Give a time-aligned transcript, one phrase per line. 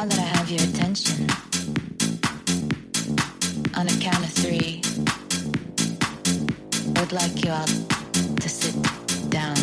[0.00, 1.28] now that I have your attention,
[3.76, 4.80] on a count of three,
[6.96, 8.74] I would like you all to sit
[9.28, 9.58] down.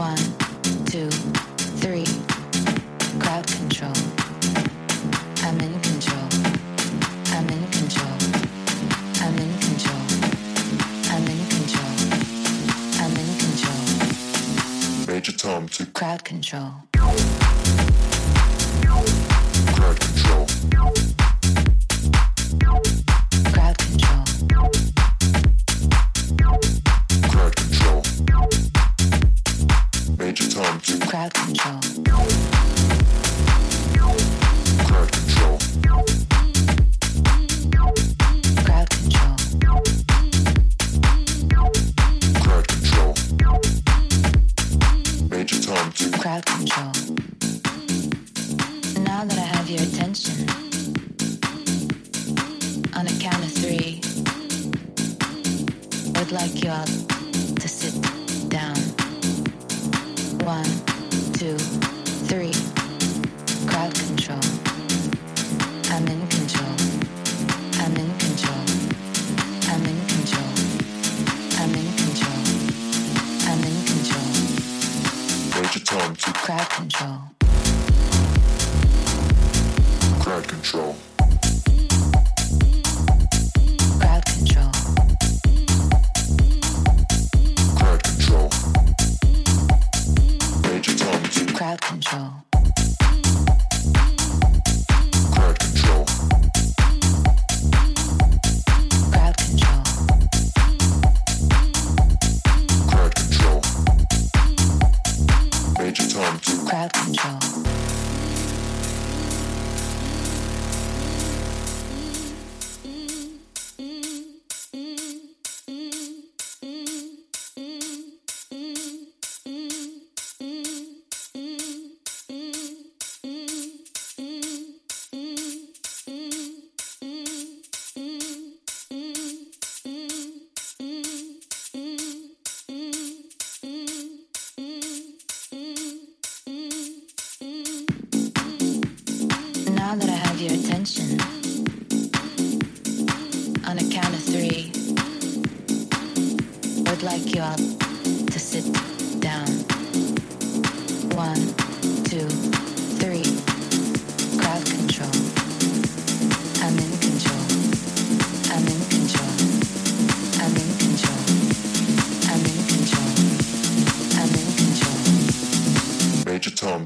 [0.00, 0.16] One,
[0.86, 1.10] two,
[1.82, 2.06] three.
[3.20, 3.92] Crowd control.
[5.44, 6.28] I'm in control.
[7.36, 8.16] I'm in control.
[9.20, 10.02] I'm in control.
[11.12, 11.92] I'm in control.
[13.02, 13.84] I'm in control.
[15.06, 16.72] Major Tom to crowd control.
[20.32, 21.11] Show.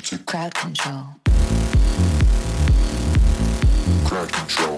[0.07, 1.05] Crowd control.
[4.05, 4.76] crowd control.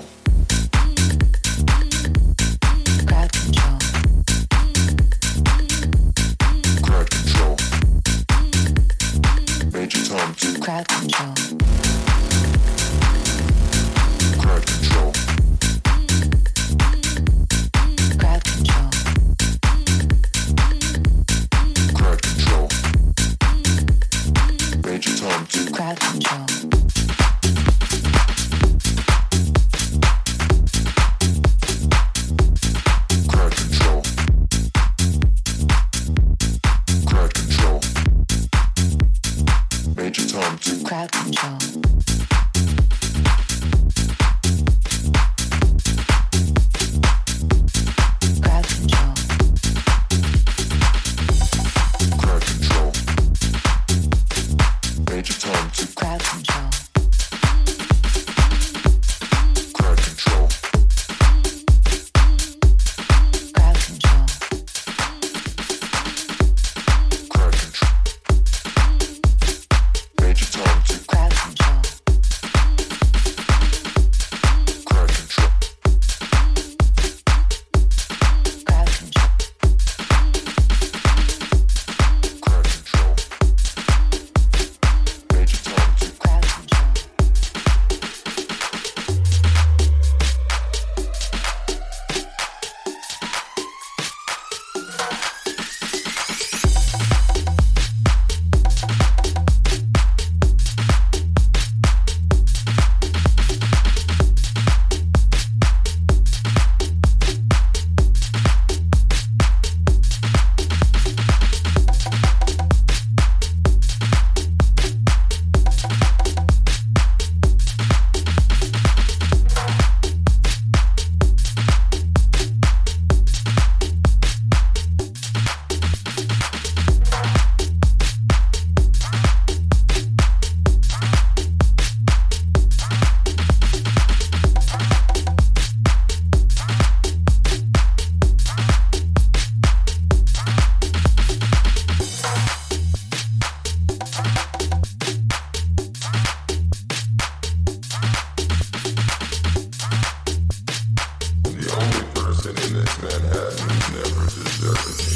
[154.29, 155.08] This is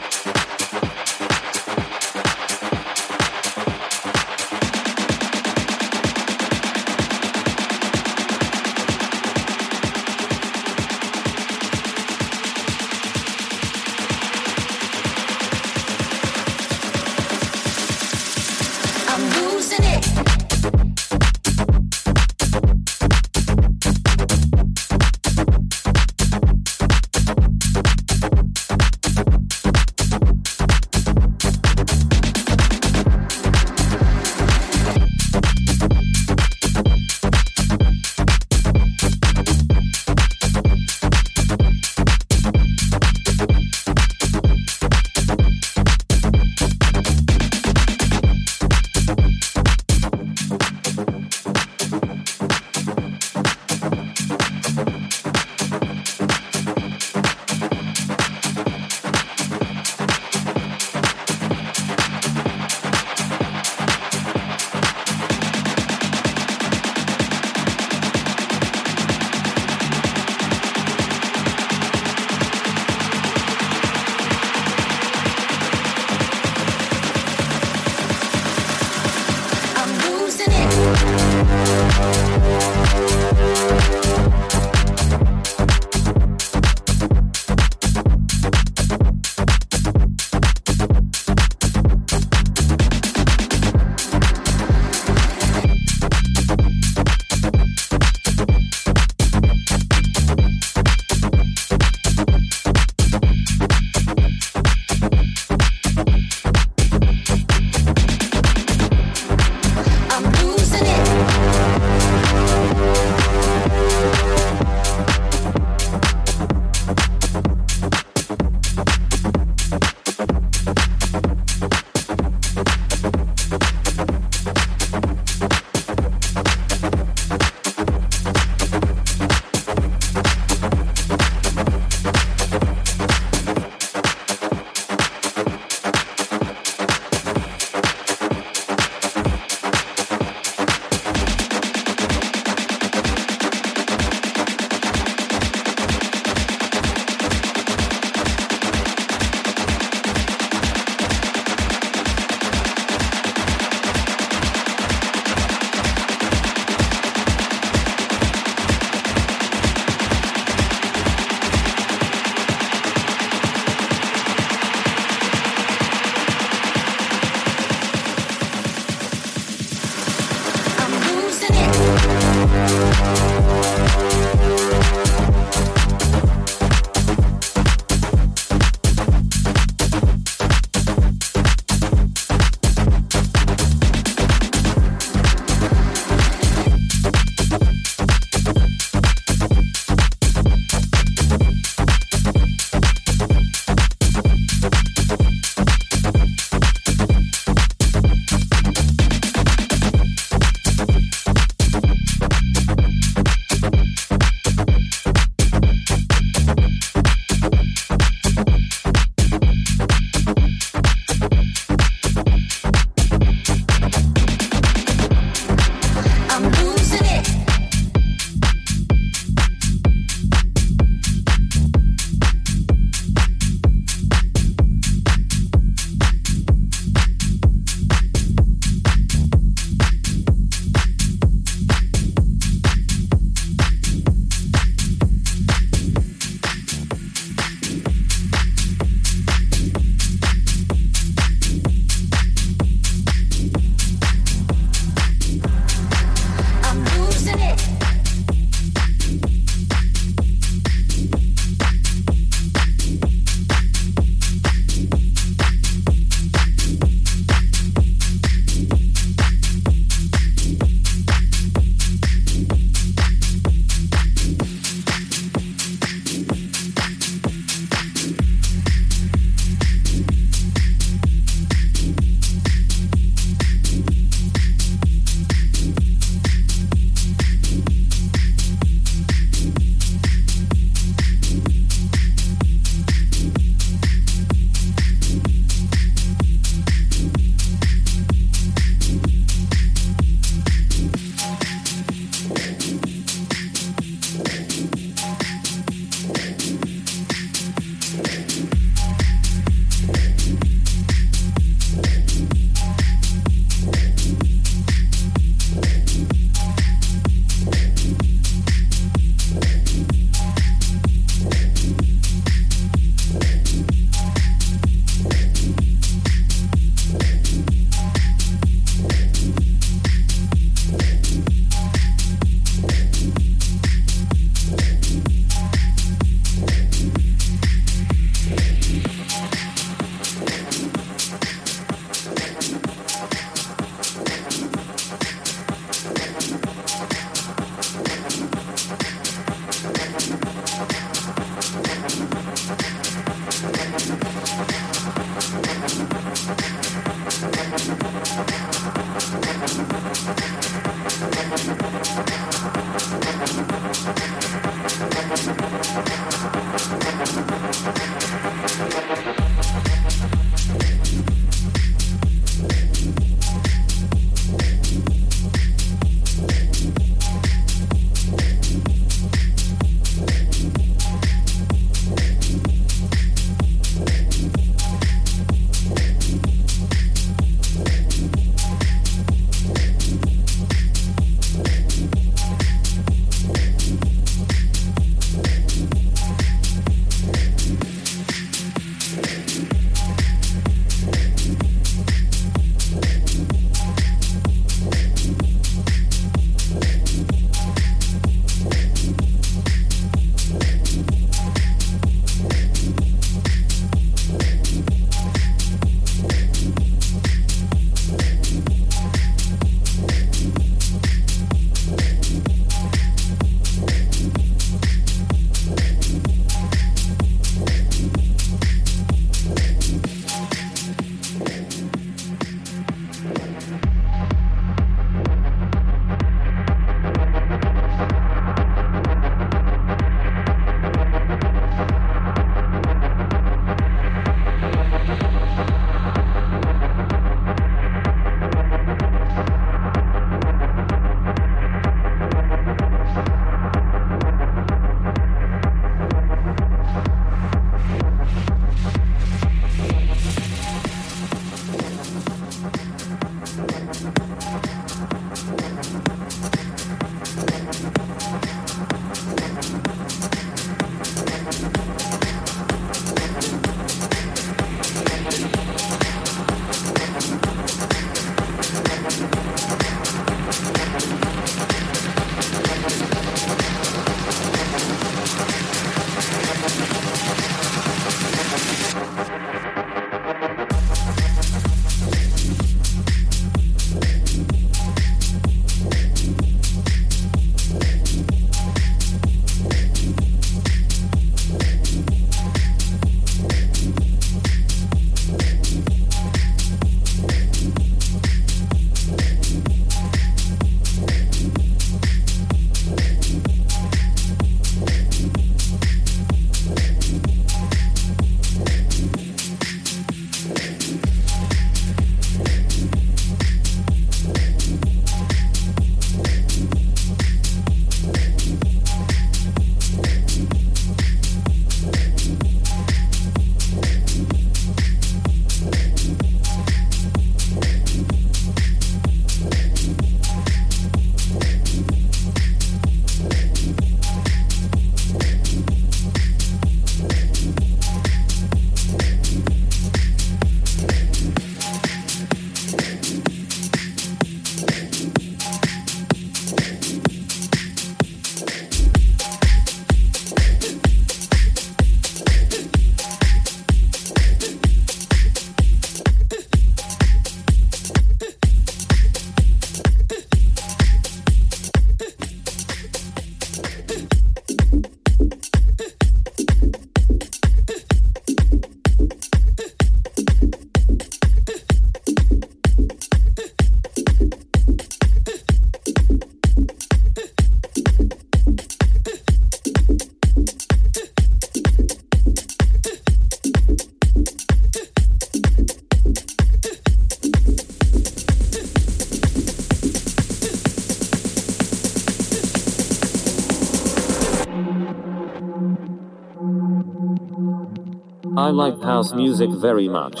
[598.24, 600.00] I like house music very much.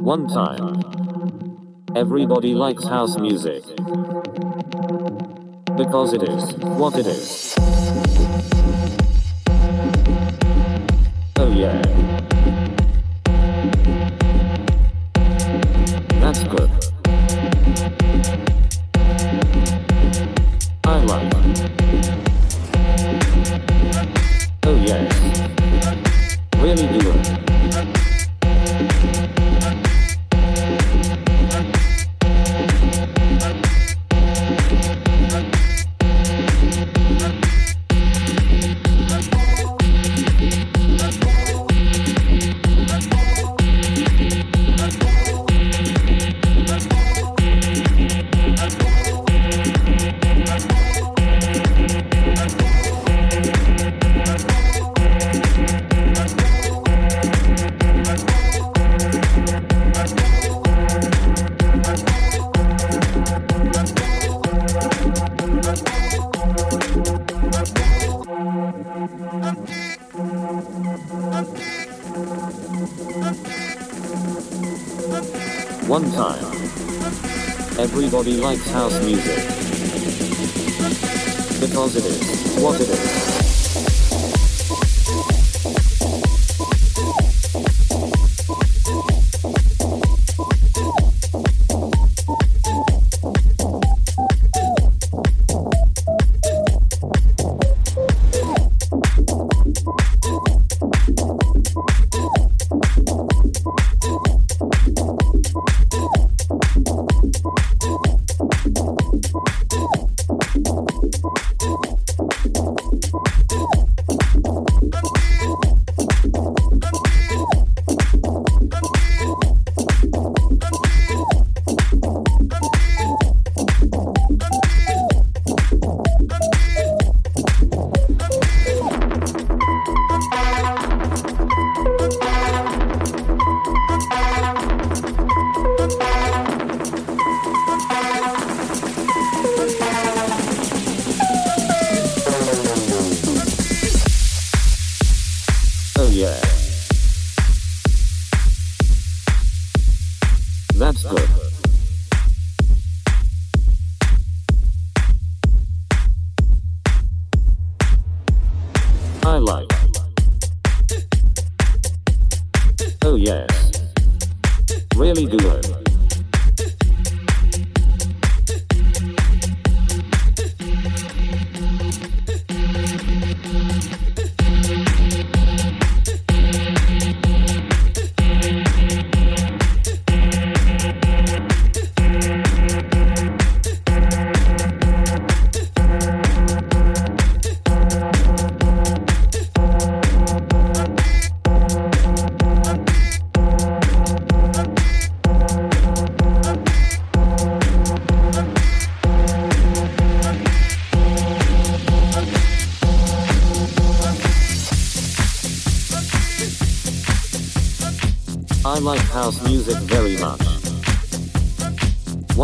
[0.00, 0.80] One time.
[1.94, 3.62] Everybody likes house music.
[5.76, 8.19] Because it is what it is.
[78.40, 79.19] Likes house music.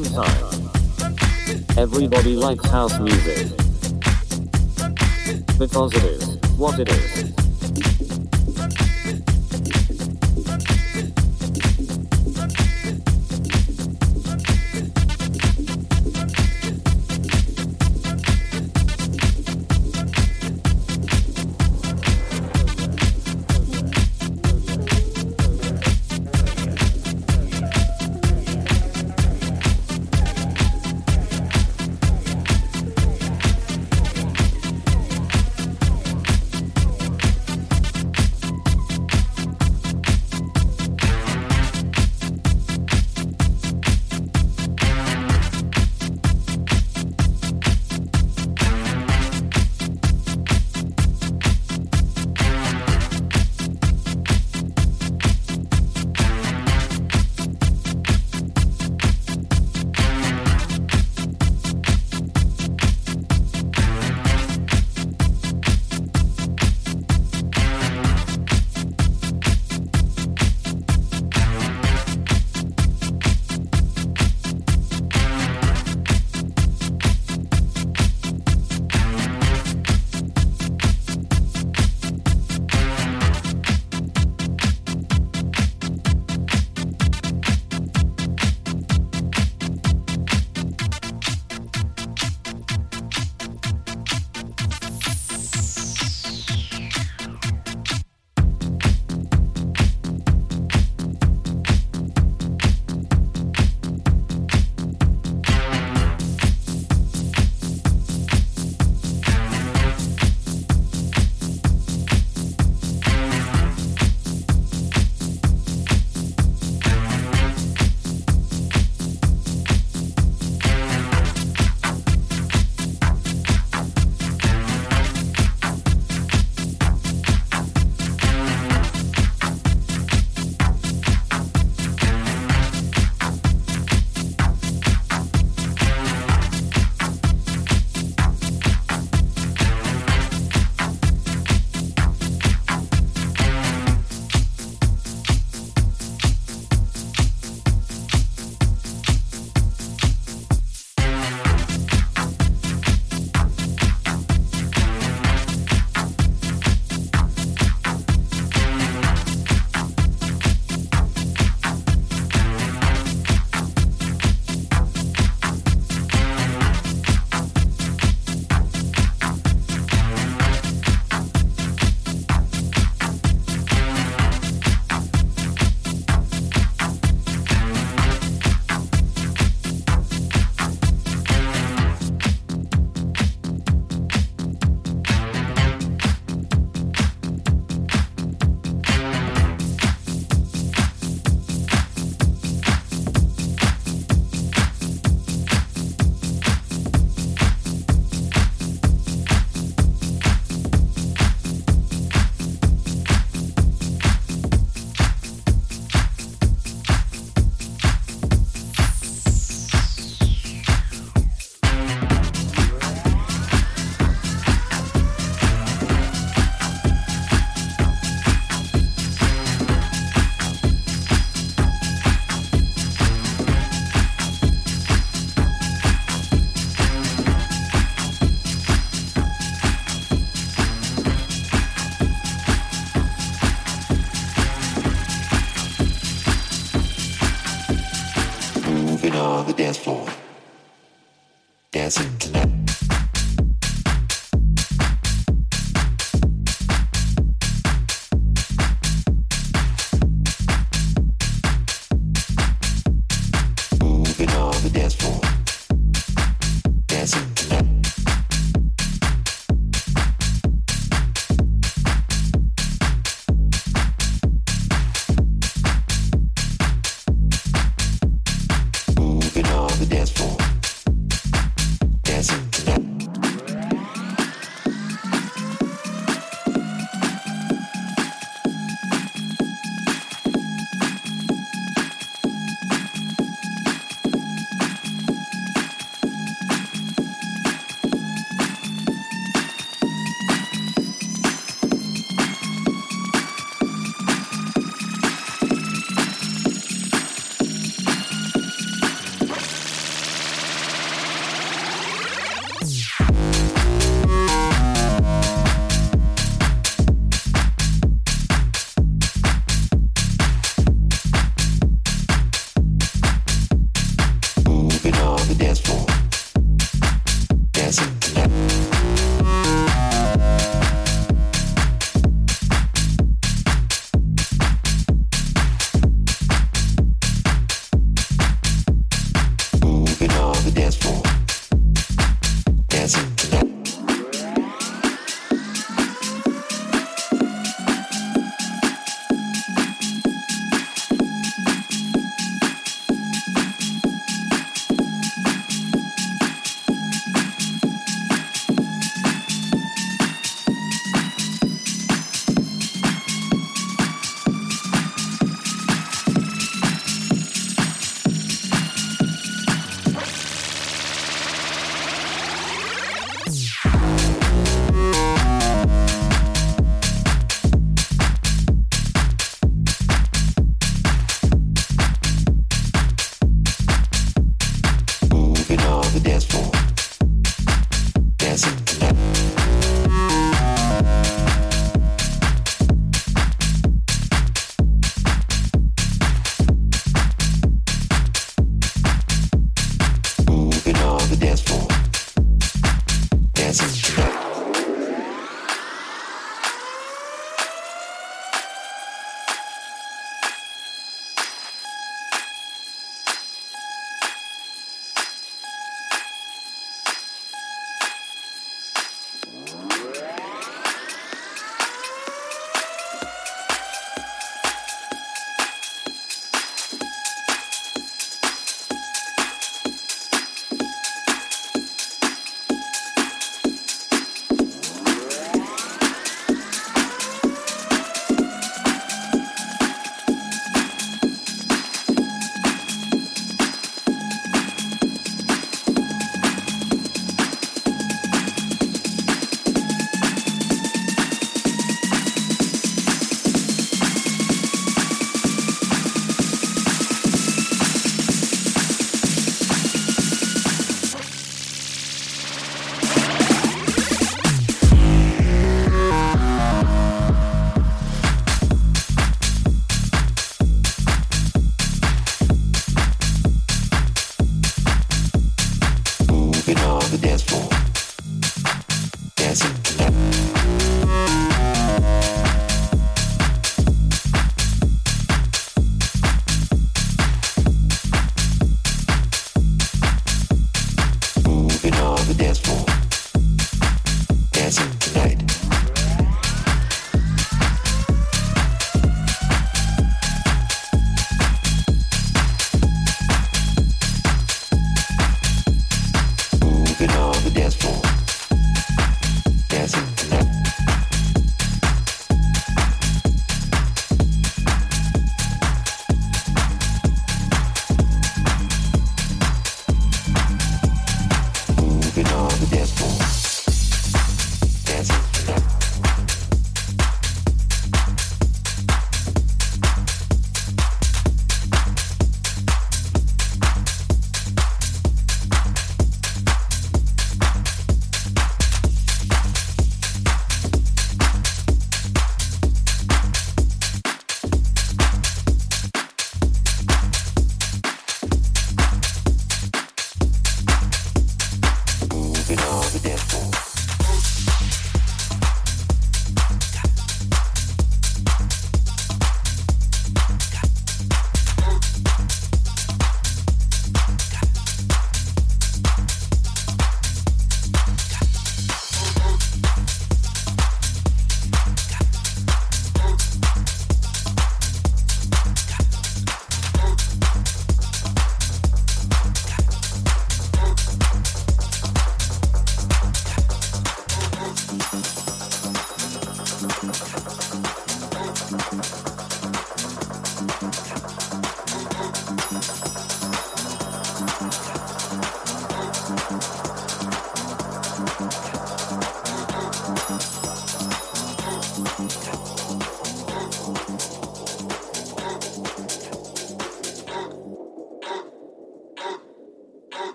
[0.00, 0.70] One time.
[1.76, 3.48] Everybody likes house music.
[5.58, 7.29] Because it is what it is.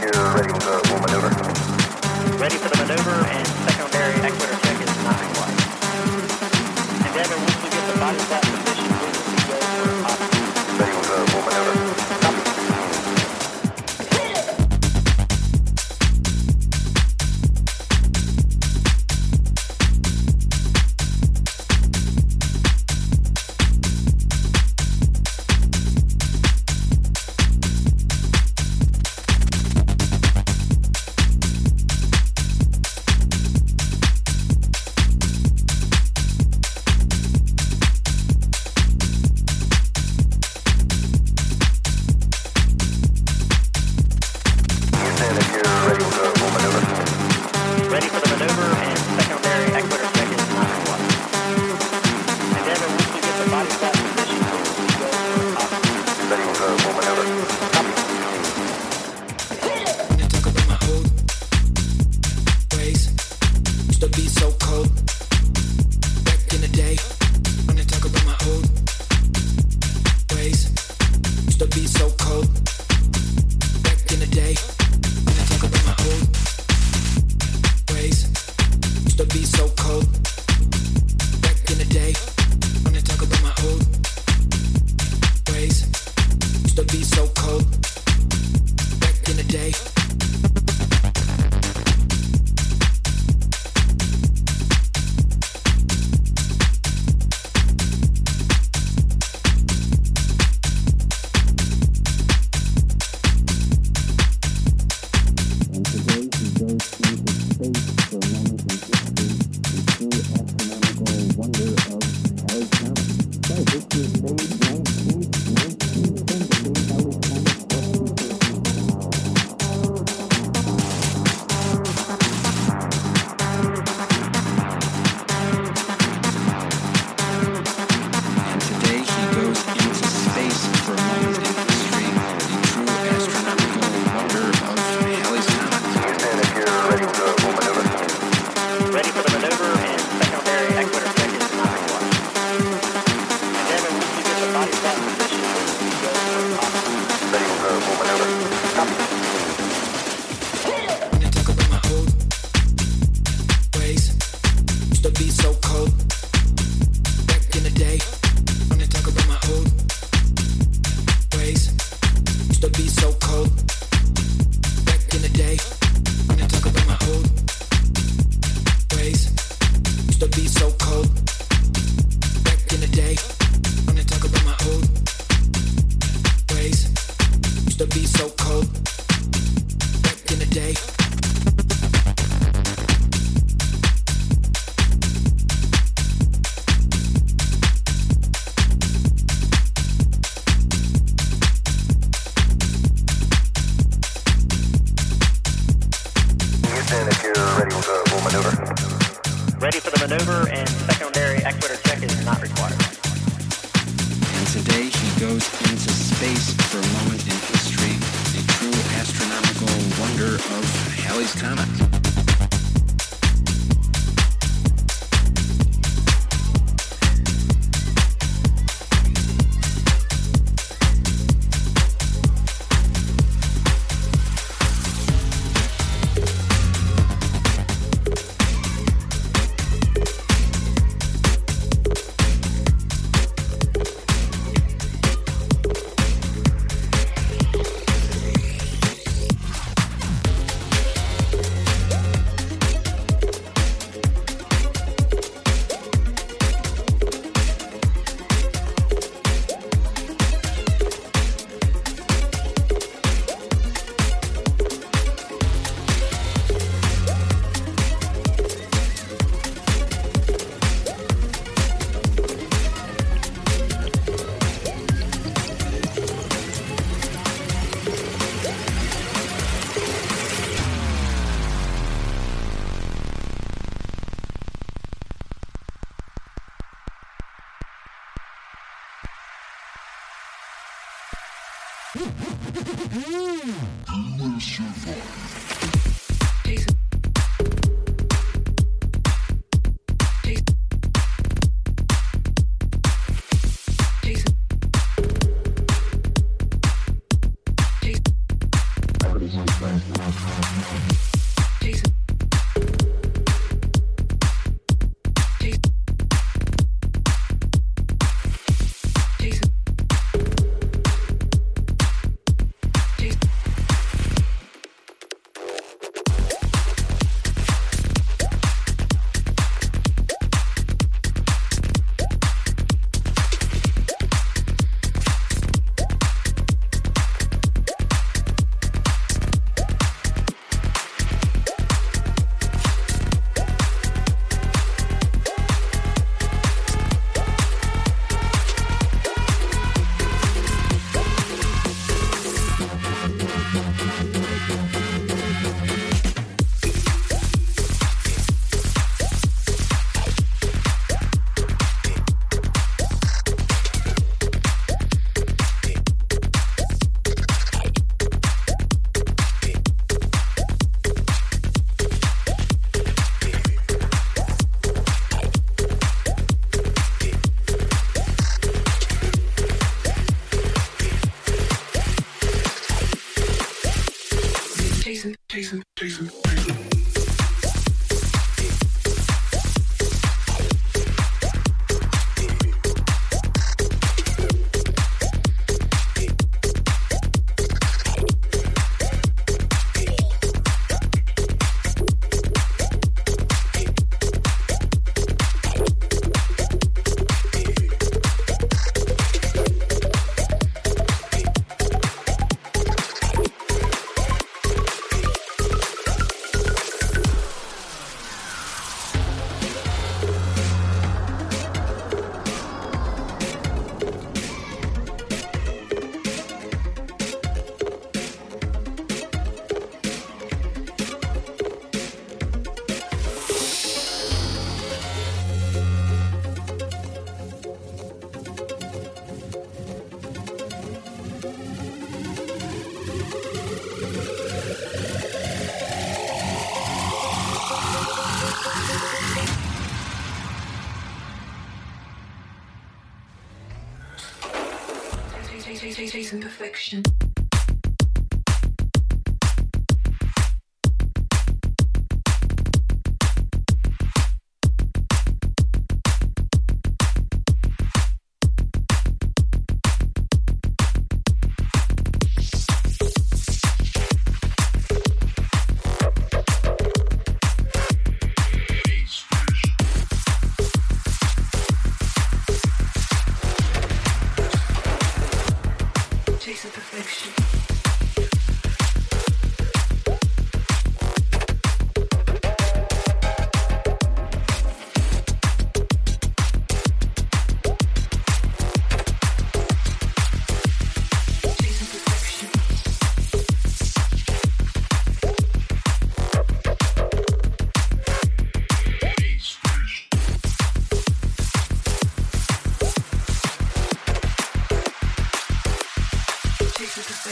[0.00, 1.35] You're ready to maneuver.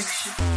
[0.03, 0.55] section.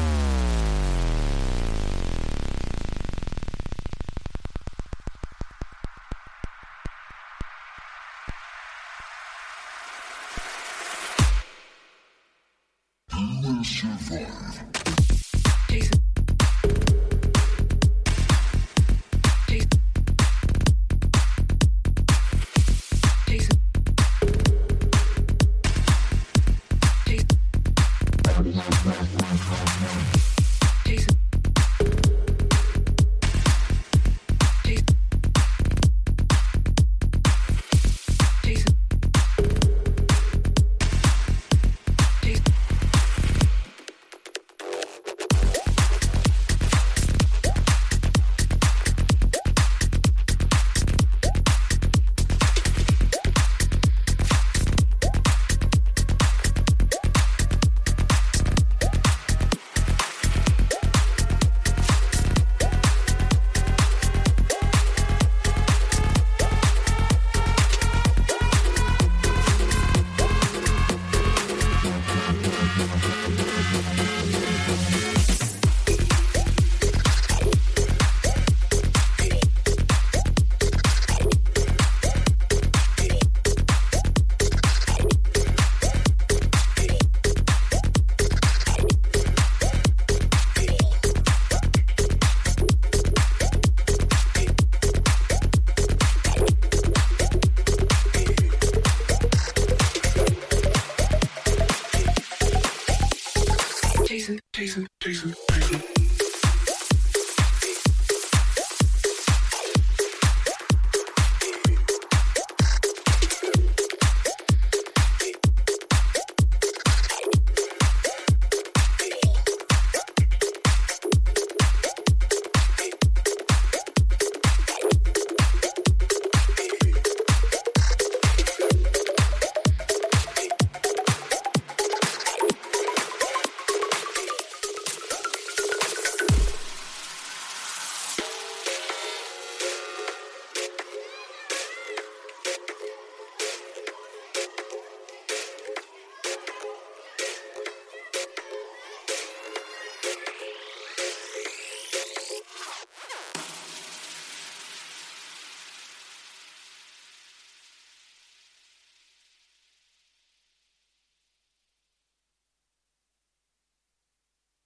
[13.63, 14.76] survive.